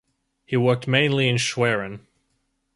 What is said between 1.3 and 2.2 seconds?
Schwerin.